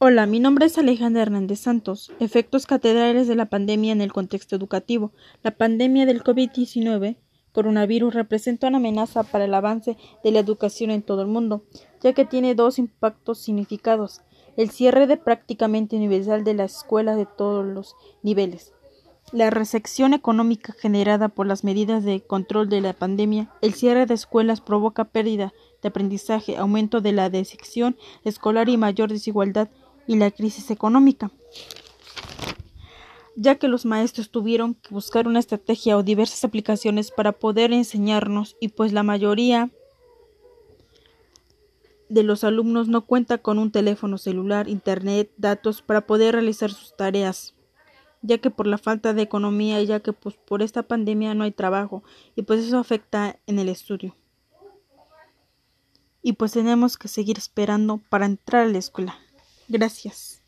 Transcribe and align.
Hola, 0.00 0.26
mi 0.26 0.40
nombre 0.40 0.66
es 0.66 0.76
Alejandra 0.76 1.22
Hernández 1.22 1.60
Santos. 1.60 2.10
Efectos 2.18 2.66
catedrales 2.66 3.28
de 3.28 3.36
la 3.36 3.46
pandemia 3.46 3.92
en 3.92 4.00
el 4.00 4.12
contexto 4.12 4.56
educativo. 4.56 5.12
La 5.44 5.52
pandemia 5.52 6.04
del 6.04 6.24
COVID-19 6.24 7.16
coronavirus 7.52 8.12
representa 8.12 8.66
una 8.66 8.78
amenaza 8.78 9.22
para 9.22 9.44
el 9.44 9.54
avance 9.54 9.96
de 10.24 10.30
la 10.32 10.40
educación 10.40 10.90
en 10.90 11.02
todo 11.02 11.22
el 11.22 11.28
mundo, 11.28 11.62
ya 12.02 12.12
que 12.12 12.24
tiene 12.24 12.56
dos 12.56 12.80
impactos 12.80 13.38
significados. 13.38 14.22
El 14.56 14.70
cierre 14.70 15.06
de 15.06 15.16
prácticamente 15.16 15.94
universal 15.94 16.42
de 16.42 16.54
las 16.54 16.78
escuelas 16.78 17.16
de 17.16 17.26
todos 17.26 17.64
los 17.64 17.94
niveles. 18.24 18.72
La 19.32 19.50
recesión 19.50 20.12
económica 20.12 20.72
generada 20.72 21.28
por 21.28 21.46
las 21.46 21.64
medidas 21.64 22.04
de 22.04 22.20
control 22.20 22.68
de 22.68 22.80
la 22.80 22.92
pandemia, 22.92 23.50
el 23.62 23.74
cierre 23.74 24.06
de 24.06 24.14
escuelas 24.14 24.60
provoca 24.60 25.04
pérdida 25.04 25.54
de 25.82 25.88
aprendizaje, 25.88 26.56
aumento 26.56 27.00
de 27.00 27.12
la 27.12 27.30
deserción 27.30 27.96
escolar 28.24 28.68
y 28.68 28.76
mayor 28.76 29.10
desigualdad 29.10 29.70
y 30.06 30.16
la 30.16 30.30
crisis 30.30 30.70
económica, 30.70 31.30
ya 33.36 33.56
que 33.56 33.68
los 33.68 33.84
maestros 33.84 34.30
tuvieron 34.30 34.74
que 34.74 34.94
buscar 34.94 35.26
una 35.26 35.40
estrategia 35.40 35.96
o 35.96 36.02
diversas 36.02 36.44
aplicaciones 36.44 37.10
para 37.10 37.32
poder 37.32 37.72
enseñarnos 37.72 38.56
y 38.60 38.68
pues 38.68 38.92
la 38.92 39.02
mayoría 39.02 39.70
de 42.08 42.22
los 42.22 42.44
alumnos 42.44 42.88
no 42.88 43.06
cuenta 43.06 43.38
con 43.38 43.58
un 43.58 43.70
teléfono 43.70 44.18
celular, 44.18 44.68
internet, 44.68 45.32
datos 45.36 45.82
para 45.82 46.06
poder 46.06 46.34
realizar 46.34 46.70
sus 46.70 46.96
tareas, 46.96 47.54
ya 48.22 48.38
que 48.38 48.50
por 48.50 48.66
la 48.66 48.78
falta 48.78 49.14
de 49.14 49.22
economía 49.22 49.80
y 49.80 49.86
ya 49.86 50.00
que 50.00 50.12
pues 50.12 50.36
por 50.36 50.62
esta 50.62 50.84
pandemia 50.84 51.34
no 51.34 51.44
hay 51.44 51.50
trabajo 51.50 52.04
y 52.36 52.42
pues 52.42 52.64
eso 52.64 52.78
afecta 52.78 53.38
en 53.46 53.58
el 53.58 53.68
estudio. 53.68 54.14
Y 56.22 56.34
pues 56.34 56.52
tenemos 56.52 56.96
que 56.96 57.08
seguir 57.08 57.36
esperando 57.36 58.00
para 58.08 58.26
entrar 58.26 58.62
a 58.62 58.68
la 58.68 58.78
escuela. 58.78 59.18
Gracias. 59.68 60.43